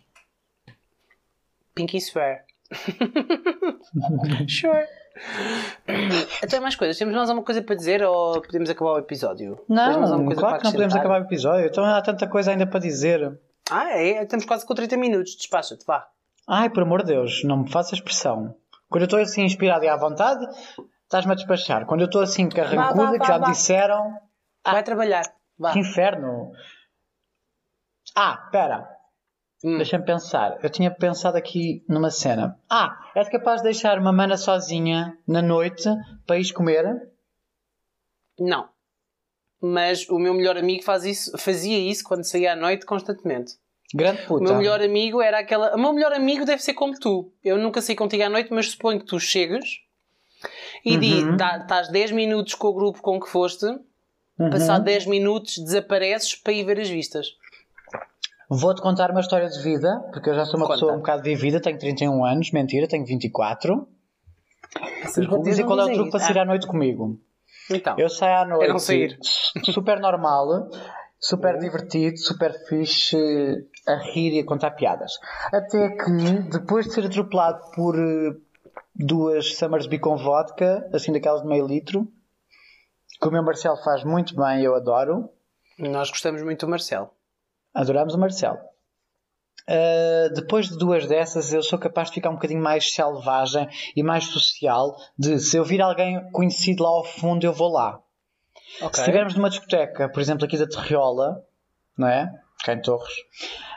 [1.74, 2.44] Pinky swear.
[4.48, 4.86] sure.
[6.42, 6.98] Até mais coisas.
[6.98, 9.60] Temos mais alguma coisa para dizer ou podemos acabar o episódio?
[9.68, 11.66] Não, claro que não podemos acabar o episódio.
[11.66, 13.38] Então há tanta coisa ainda para dizer.
[13.70, 14.22] Ah, é?
[14.22, 15.36] Estamos quase com 30 minutos.
[15.36, 16.06] Despacha-te, vá.
[16.46, 18.54] Ai, por amor de Deus, não me faças pressão.
[18.88, 20.46] Quando eu estou assim inspirado e à vontade,
[21.04, 21.86] estás-me a despachar.
[21.86, 24.18] Quando eu estou assim carrancuda, que já me disseram.
[24.64, 25.24] Vai trabalhar.
[25.58, 25.72] Vá.
[25.72, 26.52] Que inferno.
[28.14, 28.93] Ah, espera.
[29.64, 29.78] Hum.
[29.78, 30.58] Deixa-me pensar.
[30.62, 32.60] Eu tinha pensado aqui numa cena.
[32.68, 35.88] Ah, és capaz de deixar uma mana sozinha na noite
[36.26, 36.84] para ir comer?
[38.38, 38.68] Não.
[39.62, 43.54] Mas o meu melhor amigo faz isso, fazia isso quando saía à noite constantemente.
[43.94, 44.44] Grande puta.
[44.44, 45.74] O meu melhor amigo era aquela.
[45.74, 47.32] O meu melhor amigo deve ser como tu.
[47.42, 49.64] Eu nunca sei contigo à noite, mas suponho que tu chegas
[50.84, 51.36] e uhum.
[51.36, 54.50] estás 10 minutos com o grupo com que foste, uhum.
[54.50, 57.28] passado 10 minutos desapareces para ir ver as vistas.
[58.56, 60.74] Vou-te contar uma história de vida, porque eu já sou uma Conta.
[60.74, 63.88] pessoa um bocado vivida, tenho 31 anos, mentira, tenho 24.
[65.16, 67.18] e vou-te dizer qual é o truque para sair à noite comigo.
[67.68, 69.18] Então, eu saio à noite
[69.72, 70.68] super normal,
[71.18, 73.16] super divertido, super fixe,
[73.88, 75.18] a rir e a contar piadas.
[75.52, 76.12] Até que,
[76.52, 78.40] depois de ser atropelado por uh,
[78.94, 82.06] duas Summersby com vodka, assim daquelas de meio litro,
[83.20, 85.28] que o meu Marcelo faz muito bem, eu adoro.
[85.76, 87.10] Nós gostamos muito do Marcelo.
[87.74, 88.58] Adoramos o Marcelo.
[89.68, 94.02] Uh, depois de duas dessas, eu sou capaz de ficar um bocadinho mais selvagem e
[94.02, 94.94] mais social.
[95.18, 98.00] De se eu vir alguém conhecido lá ao fundo, eu vou lá.
[98.76, 98.94] Okay.
[98.94, 101.42] Se estivermos numa discoteca, por exemplo, aqui da Terriola,
[101.96, 102.30] não é?
[102.62, 103.14] Cá em Torres,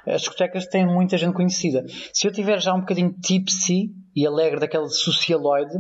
[0.05, 1.85] as discotecas têm muita gente conhecida.
[2.13, 5.77] Se eu tiver já um bocadinho tipsy e alegre daquele socialoide,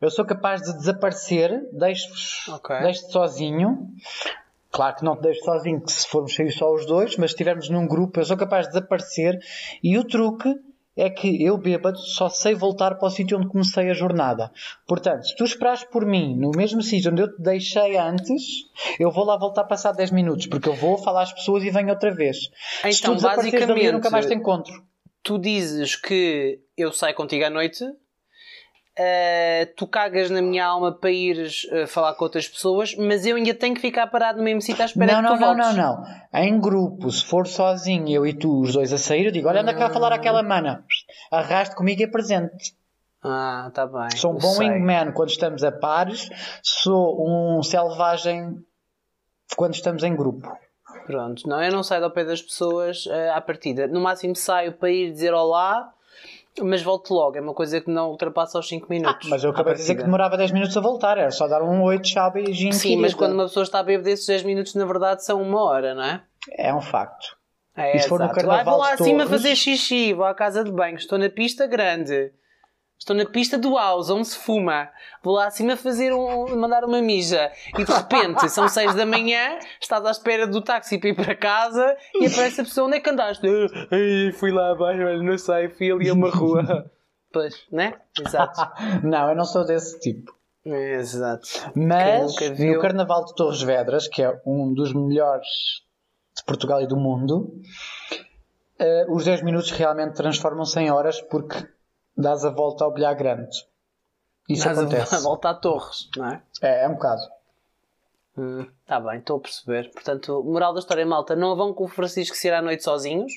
[0.00, 2.80] eu sou capaz de desaparecer, deixo-te okay.
[2.80, 3.88] deixo sozinho,
[4.78, 7.34] Claro que não te deixo sozinho, que se formos sair só os dois, mas se
[7.34, 9.36] estivermos num grupo, eu sou capaz de desaparecer.
[9.82, 10.54] E o truque
[10.96, 14.52] é que eu, bêbado, só sei voltar para o sítio onde comecei a jornada.
[14.86, 18.40] Portanto, se tu esperares por mim no mesmo sítio onde eu te deixei antes,
[19.00, 21.70] eu vou lá voltar a passar 10 minutos, porque eu vou falar às pessoas e
[21.70, 22.36] venho outra vez.
[22.78, 24.80] Então, se tu basicamente, dali, eu nunca mais te encontro.
[25.24, 27.84] Tu dizes que eu saio contigo à noite
[28.98, 33.36] Uh, tu cagas na minha alma para ires uh, falar com outras pessoas, mas eu
[33.36, 35.54] ainda tenho que ficar parado no mesmo sítio à espera não, que tu não.
[35.54, 36.04] Não, não, não.
[36.34, 39.60] Em grupo, se for sozinho, eu e tu, os dois a sair, eu digo: olha,
[39.60, 40.84] anda cá a falar aquela mana.
[41.30, 42.74] Arraste comigo e é presente.
[43.22, 44.16] Ah, tá bem.
[44.16, 46.28] Sou um bom wingman quando estamos a pares,
[46.60, 48.64] sou um selvagem
[49.56, 50.52] quando estamos em grupo.
[51.06, 53.86] Pronto, não, eu não saio do pé das pessoas uh, à partida.
[53.86, 55.94] No máximo saio para ir dizer olá
[56.64, 59.26] mas volto logo, é uma coisa que não ultrapassa os 5 minutos.
[59.26, 61.62] Ah, mas eu acabei de dizer que demorava 10 minutos a voltar, era só dar
[61.62, 64.42] um 8 chave e gin Sim, mas quando uma pessoa está a beber desses 10
[64.44, 66.22] minutos, na verdade são uma hora, não é?
[66.52, 67.36] É um facto.
[67.76, 70.72] É, e se for no carnaval vou lá acima fazer xixi, vou à casa de
[70.72, 72.32] banho, estou na pista grande.
[72.98, 74.90] Estou na pista do house, onde se fuma.
[75.22, 77.50] Vou lá acima fazer um, mandar uma mija.
[77.78, 81.34] E de repente, são seis da manhã, estás à espera do táxi para ir para
[81.36, 83.46] casa e aparece a pessoa, onde é que andaste?
[83.90, 86.90] Ai, fui lá abaixo, olha, não sei, fui ali a uma rua.
[87.30, 87.92] Pois, né?
[88.18, 88.58] Exato.
[89.04, 90.34] não, eu não sou desse tipo.
[90.64, 91.46] Exato.
[91.74, 95.46] Mas no Carnaval de Torres Vedras, que é um dos melhores
[96.36, 97.52] de Portugal e do mundo,
[98.80, 101.68] uh, os 10 minutos realmente transformam-se em horas porque
[102.18, 103.56] dás a volta ao bilhar grande.
[104.48, 105.14] Isso dás acontece.
[105.16, 106.42] a volta a Torres, não é?
[106.60, 107.22] É, é um bocado.
[108.36, 109.90] Hum, tá bem, estou a perceber.
[109.92, 113.32] Portanto, moral da história, malta, não vão com o Francisco sair à noite sozinhos.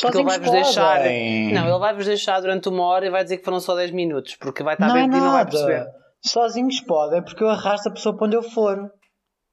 [0.00, 1.00] Porque ele vai-vos deixar.
[1.00, 4.36] Não, ele vai-vos deixar durante uma hora e vai dizer que foram só 10 minutos,
[4.36, 5.86] porque vai estar não bem é e não vai perceber.
[6.24, 8.90] Sozinhos podem, porque eu arrasto a pessoa para onde eu for.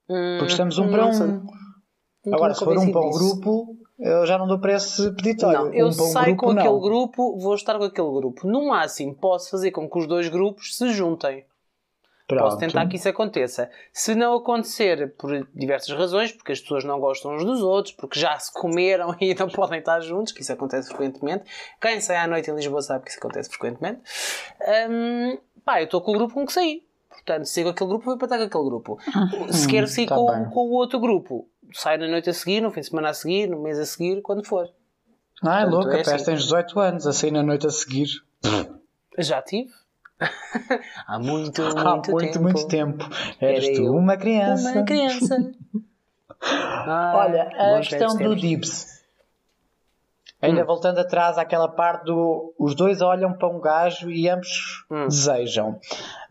[0.08, 1.46] Hum, porque estamos um para um.
[2.32, 5.66] Agora, se for um para o grupo, eu já não dou para esse peditório.
[5.66, 6.62] Não, eu um saio com não.
[6.62, 8.46] aquele grupo, vou estar com aquele grupo.
[8.46, 11.44] No máximo, posso fazer com que os dois grupos se juntem.
[12.26, 12.44] Pronto.
[12.44, 13.68] Posso tentar que isso aconteça.
[13.92, 18.20] Se não acontecer por diversas razões, porque as pessoas não gostam uns dos outros, porque
[18.20, 21.44] já se comeram e não podem estar juntos, que isso acontece frequentemente.
[21.80, 24.00] Quem sai à noite em Lisboa sabe que isso acontece frequentemente.
[24.88, 26.84] Hum, pá, eu estou com o grupo com que saí.
[27.08, 28.98] Portanto, sigo aquele grupo, vou para estar com aquele grupo.
[29.50, 32.70] Se quero sair tá com, com o outro grupo, sai na noite a seguir, no
[32.70, 34.68] fim de semana a seguir, no mês a seguir, quando for.
[35.42, 36.24] Ah, é louco, é assim.
[36.24, 38.08] tens 18 anos a sair na noite a seguir.
[39.18, 39.70] Já tive.
[41.06, 42.40] Há muito, muito, Há muito, tempo.
[42.42, 43.04] muito tempo.
[43.40, 44.70] Eras Era tu eu uma criança.
[44.72, 45.52] Uma criança.
[46.42, 47.42] Ah, Olha,
[47.76, 48.34] a questão do.
[48.34, 49.02] Dibs.
[50.40, 50.66] Ainda Hum.
[50.66, 52.54] voltando atrás àquela parte do.
[52.58, 54.48] Os dois olham para um gajo e ambos
[54.90, 55.06] Hum.
[55.06, 55.78] desejam.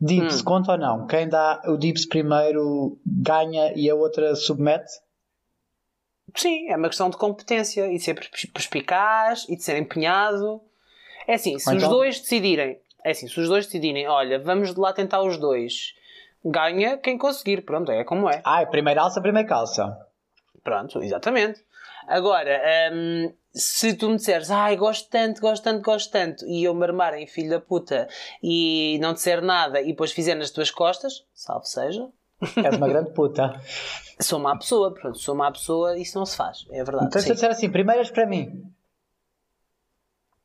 [0.02, 0.44] Dibs, Hum.
[0.44, 1.06] conta ou não?
[1.06, 4.90] Quem dá o Dibs primeiro ganha e a outra submete?
[6.36, 10.62] Sim, é uma questão de competência e de ser perspi- perspicaz e de ser empenhado.
[11.28, 14.40] É assim, se Ou os então- dois decidirem, é assim, se os dois decidirem, olha,
[14.40, 15.94] vamos lá tentar os dois,
[16.44, 17.62] ganha quem conseguir.
[17.62, 18.42] Pronto, é como é.
[18.44, 19.98] Ah, é primeiro alça, primeiro calça.
[20.64, 21.64] Pronto, exatamente.
[22.08, 22.60] Agora,
[22.92, 26.84] hum, se tu me disseres, ai, gosto tanto, gosto tanto, gosto tanto, e eu me
[26.84, 28.08] armar em filho da puta
[28.42, 32.08] e não disser nada e depois fizer nas tuas costas, salve seja,
[32.42, 33.62] És uma grande puta.
[34.20, 37.08] sou má pessoa, pronto, sou má pessoa, isso não se faz, é verdade.
[37.08, 37.32] Então se sim.
[37.32, 38.64] eu disser assim, primeiras para mim.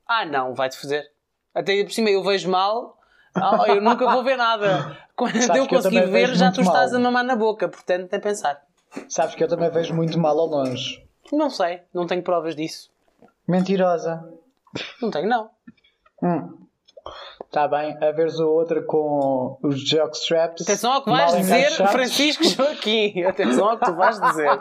[0.07, 1.11] Ah, não, vai-te fazer.
[1.55, 2.99] Até por cima eu vejo mal,
[3.35, 4.97] ah, eu nunca vou ver nada.
[5.17, 7.01] Quando Sabes eu eu conseguir também ver, já tu estás mal.
[7.01, 8.63] a mamar na boca, portanto, tem a pensar.
[9.09, 11.05] Sabes que eu também vejo muito mal ao longe.
[11.33, 12.91] Não sei, não tenho provas disso.
[13.47, 14.29] Mentirosa.
[15.01, 15.51] Não tenho, não.
[16.23, 16.64] Hum.
[17.55, 20.63] Tá bem, a veres o outro com os jockstraps.
[20.63, 21.71] Atenção ao que vais dizer.
[21.71, 23.23] Francisco Joaquim.
[23.23, 24.61] Atenção ao que tu vais dizer.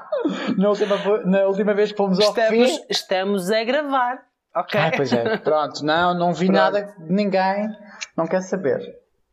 [0.60, 2.86] Na última, na última vez que fomos ao Estamos, fim.
[2.88, 4.19] estamos a gravar.
[4.56, 4.79] Ok?
[4.79, 5.38] Ah, pois é.
[5.41, 6.56] Pronto, não, não vi Pronto.
[6.56, 7.67] nada de ninguém.
[8.15, 8.79] Não quer saber.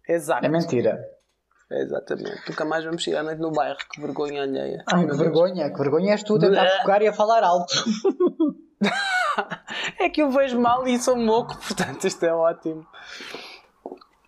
[0.09, 0.46] Exato.
[0.46, 0.99] É mentira.
[1.70, 2.40] Exatamente.
[2.49, 3.77] Nunca mais vamos chegar noite no bairro.
[3.92, 4.83] Que vergonha alheia.
[4.90, 6.79] Ai, que vergonha, que vergonha és tu tentar Bleh.
[6.81, 7.75] focar e a falar alto.
[9.99, 12.85] É que eu vejo mal e sou moco, portanto isto é ótimo.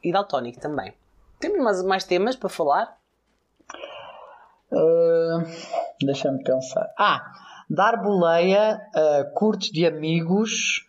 [0.02, 0.92] E daltónico também.
[1.38, 2.96] Temos mais, mais temas para falar?
[4.72, 5.44] Ah,
[6.00, 6.92] Deixa-me pensar.
[6.98, 7.32] Ah,
[7.68, 10.86] dar boleia a curtos de amigos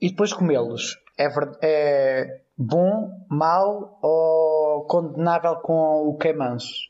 [0.00, 0.98] e depois comê-los.
[1.18, 1.28] É,
[1.62, 6.88] é bom, mau ou condenável com o queimanço?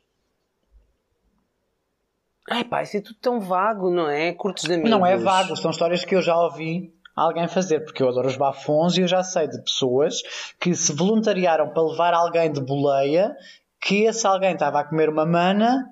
[2.50, 4.32] Ai pá, isso é tudo tão vago, não é?
[4.32, 4.90] Curtos de amigos.
[4.90, 8.36] Não é vago, são histórias que eu já ouvi alguém fazer, porque eu adoro os
[8.36, 10.22] bafons e eu já sei de pessoas
[10.60, 13.36] que se voluntariaram para levar alguém de boleia,
[13.80, 15.88] que esse alguém estava a comer uma mana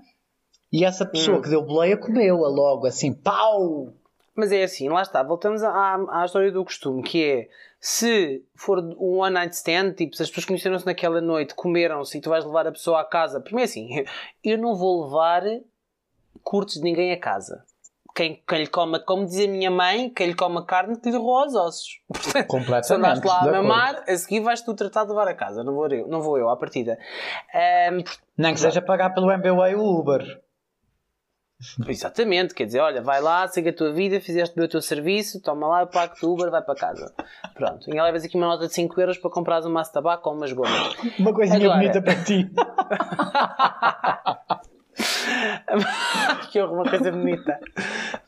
[0.73, 1.43] e essa pessoa Hum.
[1.43, 3.93] que deu boleia comeu-a logo, assim, pau!
[4.35, 7.49] Mas é assim, lá está, voltamos à, à história do costume, que é
[7.81, 12.21] se for um one night stand, tipo, se as pessoas conheceram-se naquela noite, comeram-se e
[12.21, 14.05] tu vais levar a pessoa a casa, primeiro assim,
[14.45, 15.43] eu não vou levar
[16.43, 17.65] curtos de ninguém a casa.
[18.17, 21.19] Quem, quem lhe coma, como diz a minha mãe, quem lhe coma carne que lhe
[21.19, 22.01] roa aos ossos.
[22.49, 22.87] Completamente.
[22.87, 25.75] se andaste lá a mamar, a seguir vais tu tratar de levar a casa, não
[25.75, 26.97] vou eu, não vou eu à partida.
[27.55, 28.03] Ahm,
[28.39, 30.23] Nem que seja pagar pelo MBWay o Uber.
[31.89, 35.41] Exatamente, quer dizer, olha, vai lá, segue a tua vida, fizeste bem o teu serviço,
[35.43, 37.15] toma lá, eu pago o Uber, vai para casa.
[37.55, 40.27] Pronto, e levas aqui uma nota de 5 euros para comprares um maço de tabaco
[40.31, 40.95] ou umas gomas.
[41.19, 42.51] Uma coisinha Agora- bonita para ti.
[46.51, 47.59] que horror, uma coisa bonita.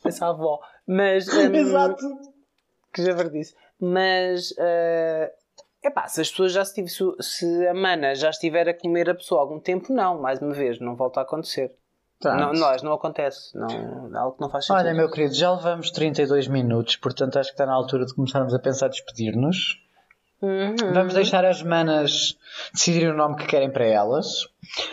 [0.09, 0.61] Essa avó.
[0.87, 1.29] Mas.
[1.29, 2.05] hum, Exato.
[2.93, 3.55] Que já disse.
[3.81, 4.55] Mas.
[4.59, 5.33] é
[5.83, 6.85] epá, se as pessoas já se,
[7.21, 10.53] se, a mana já estiver a comer a pessoa há algum tempo, não, mais uma
[10.53, 11.75] vez, não volta a acontecer.
[12.23, 13.57] Não, nós, não acontece.
[13.57, 13.69] Não,
[14.13, 14.85] é algo que não faz sentido.
[14.85, 18.53] Olha, meu querido, já levamos 32 minutos, portanto acho que está na altura de começarmos
[18.53, 19.81] a pensar em despedir-nos.
[20.41, 20.77] Uhum.
[20.95, 22.39] Vamos deixar as manas
[22.73, 24.47] decidirem o nome que querem para elas.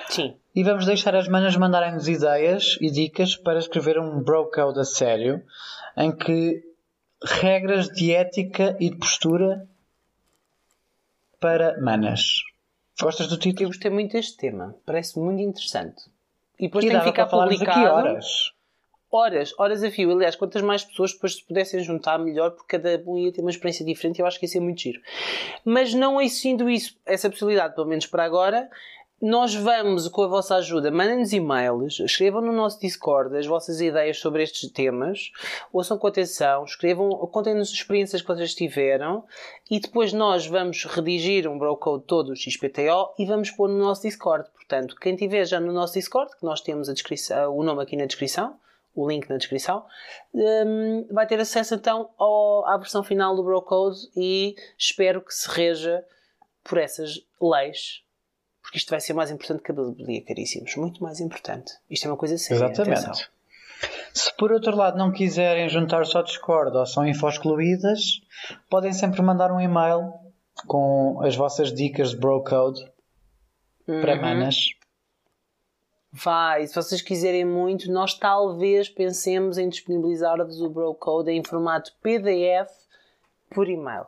[0.10, 0.36] Sim.
[0.56, 4.84] E vamos deixar as manas mandarem-nos ideias e dicas para escrever um bro code a
[4.84, 5.44] sério,
[5.98, 6.64] em que
[7.24, 9.68] regras de ética e de postura
[11.40, 12.42] para manas.
[13.00, 13.70] Gostas do Eu título?
[13.70, 14.74] gostei muito deste tema.
[14.86, 16.04] Parece muito interessante.
[16.58, 17.72] E depois E tem que ficar publicado.
[17.72, 18.52] aqui horas.
[19.18, 20.12] Horas, horas a fio.
[20.12, 23.50] Aliás, quantas mais pessoas depois se pudessem juntar, melhor, porque cada um ia ter uma
[23.50, 25.00] experiência diferente eu acho que ia ser muito giro.
[25.64, 28.70] Mas não existindo isso, essa possibilidade, pelo menos para agora,
[29.22, 34.20] nós vamos, com a vossa ajuda, mandem-nos e-mails, escrevam no nosso Discord as vossas ideias
[34.20, 35.32] sobre estes temas,
[35.72, 39.24] ouçam com atenção, escrevam, contem-nos as experiências que vocês tiveram
[39.72, 44.02] e depois nós vamos redigir um brocode todo o XPTO e vamos pôr no nosso
[44.02, 44.50] Discord.
[44.54, 47.96] Portanto, quem tiver já no nosso Discord, que nós temos a descrição, o nome aqui
[47.96, 48.58] na descrição,
[48.96, 49.86] o link na descrição,
[50.34, 55.50] hum, vai ter acesso então ao- à versão final do Brocode e espero que se
[55.50, 56.04] reja
[56.64, 58.02] por essas leis,
[58.62, 60.76] porque isto vai ser mais importante que a Bíblia, caríssimos.
[60.78, 61.74] Muito mais importante.
[61.90, 62.66] Isto é uma coisa séria.
[62.66, 63.00] Exatamente.
[63.06, 63.28] atenção.
[64.14, 68.22] Se por outro lado não quiserem juntar-se ao Discord ou são infos excluídas,
[68.70, 70.14] podem sempre mandar um e-mail
[70.66, 72.82] com as vossas dicas de bro code
[73.86, 74.22] para Uhum.
[74.22, 74.56] manas.
[76.24, 82.72] Vai, se vocês quiserem muito, nós talvez pensemos em disponibilizar-vos o Brocode em formato PDF
[83.54, 84.06] por e-mail.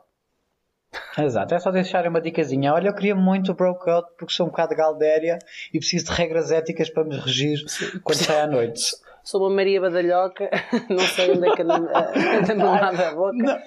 [1.18, 2.72] Exato, é só deixar uma dicasinha.
[2.72, 5.38] Olha, eu queria muito o Brokeout porque sou um bocado galdéria
[5.70, 7.58] e preciso de regras éticas para me regir
[8.02, 8.96] quando sai à noite.
[9.22, 10.48] Sou uma Maria Badalhoca,
[10.88, 13.34] não sei onde é que anda a mamada a boca.
[13.34, 13.58] Não.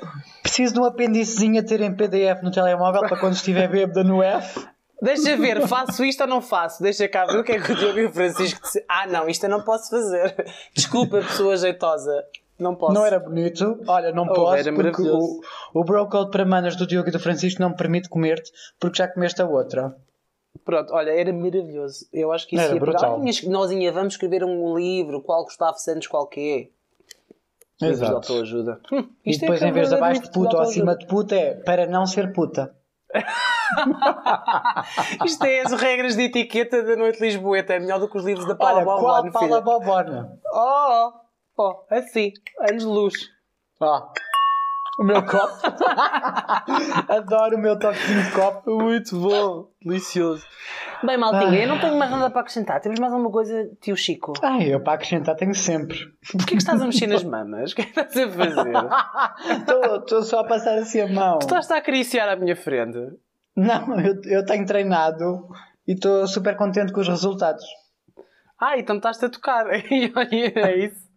[0.41, 4.23] Preciso de um apêndicezinho a ter em PDF no telemóvel para quando estiver bêbada no
[4.23, 4.67] F.
[5.01, 6.83] Deixa ver, faço isto ou não faço?
[6.83, 8.85] Deixa cá ver o que é que o Diogo e o Francisco disseram.
[8.87, 10.45] Ah, não, isto eu não posso fazer.
[10.75, 12.23] Desculpa, pessoa jeitosa.
[12.59, 12.93] Não posso.
[12.93, 13.81] Não era bonito.
[13.87, 14.57] Olha, não oh, posso.
[14.57, 15.41] Era porque o,
[15.73, 19.07] o Brocode para manas do Diogo e do Francisco não me permite comer-te porque já
[19.07, 19.95] comeste a outra.
[20.63, 22.05] Pronto, olha, era maravilhoso.
[22.13, 23.19] Eu acho que isso era ia brutal.
[23.19, 23.49] pegar.
[23.49, 26.69] Nós ia, vamos escrever um livro, qual Gustavo Santos qualquer.
[27.81, 28.11] Exato.
[28.11, 28.79] de autoajuda.
[28.91, 31.35] Hum, e é depois, é em vez de abaixo de puta ou acima de puta,
[31.35, 32.75] é para não ser puta.
[35.25, 37.73] Isto é as regras de etiqueta da Noite Lisboeta.
[37.73, 40.39] É melhor do que os livros da Paula Olha, Qual Paula Bobona?
[40.53, 41.11] Oh,
[41.57, 43.13] oh, assim, anos de luz.
[43.79, 44.07] Oh.
[44.99, 45.55] O meu copo.
[47.09, 48.69] Adoro o meu toquinho de copo.
[48.69, 49.67] Muito bom.
[49.81, 50.45] Delicioso.
[51.03, 52.79] Bem, Maltinha, eu não tenho mais nada para acrescentar.
[52.79, 54.33] Temos mais alguma coisa, tio Chico?
[54.41, 55.97] Ah, eu para acrescentar tenho sempre.
[56.31, 57.71] Porquê que estás a mexer nas mamas?
[57.73, 58.73] O que é que estás a fazer?
[59.99, 61.39] Estou só a passar assim a mão.
[61.39, 62.99] Tu estás a acariciar à minha frente?
[63.55, 65.47] Não, eu, eu tenho treinado
[65.87, 67.63] e estou super contente com os resultados.
[68.59, 69.65] Ah, então estás-te a tocar.
[69.71, 71.09] é isso.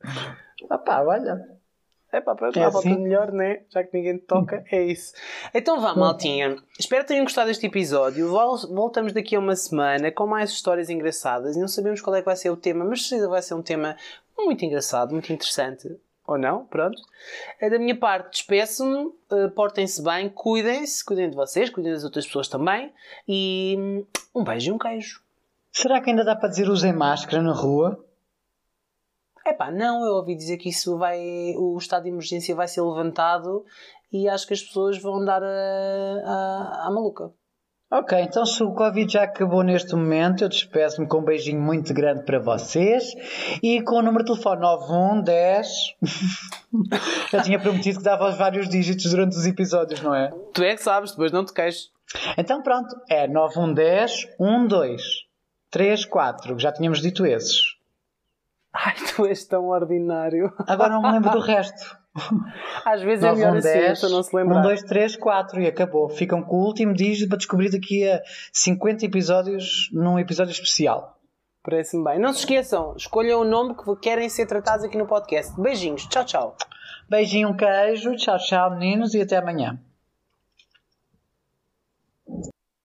[0.71, 1.54] Ah pá, olha.
[2.15, 2.73] É pá, pronto, é assim?
[2.73, 3.63] volta melhor, né?
[3.71, 5.13] Já que ninguém te toca, é isso.
[5.53, 6.57] Então vá, maltinha.
[6.79, 8.29] Espero que tenham gostado deste episódio.
[8.29, 11.57] Voltamos daqui a uma semana com mais histórias engraçadas.
[11.57, 13.97] E não sabemos qual é que vai ser o tema, mas vai ser um tema
[14.39, 15.89] muito engraçado, muito interessante.
[16.25, 17.03] Ou não, pronto.
[17.61, 22.25] É da minha parte, despeço-me, uh, portem-se bem, cuidem-se, cuidem de vocês, cuidem das outras
[22.25, 22.93] pessoas também.
[23.27, 25.21] E hum, um beijo e um queijo.
[25.73, 28.04] Será que ainda dá para dizer usem máscara na rua?
[29.47, 31.19] É pá, não, eu ouvi dizer que isso vai.
[31.57, 33.65] O estado de emergência vai ser levantado
[34.11, 35.47] e acho que as pessoas vão dar a,
[36.25, 37.31] a, a maluca.
[37.91, 41.93] Ok, então se o Covid já acabou neste momento, eu despeço-me com um beijinho muito
[41.93, 43.05] grande para vocês
[43.63, 45.69] e com o número de telefone 9110.
[47.33, 50.33] eu tinha prometido que dava os vários dígitos durante os episódios, não é?
[50.53, 51.91] Tu é que sabes, depois não te queixes.
[52.37, 54.29] Então pronto, é 9110
[54.69, 55.05] 12
[55.71, 57.74] 34, já tínhamos dito esses.
[58.75, 60.53] Ai, tu és tão ordinário.
[60.67, 61.97] Agora não me lembro do resto.
[62.85, 64.61] Às vezes é melhor assim, 10, não se lembrar.
[64.61, 66.09] 1, 2, 3, 4 e acabou.
[66.09, 68.21] Ficam com o último dígito para descobrir daqui a
[68.53, 71.19] 50 episódios num episódio especial.
[71.63, 72.19] Parece-me bem.
[72.19, 75.59] Não se esqueçam, escolham o nome que querem ser tratados aqui no podcast.
[75.61, 76.57] Beijinhos, tchau, tchau.
[77.09, 79.79] Beijinho, um queijo, tchau, tchau, meninos, e até amanhã.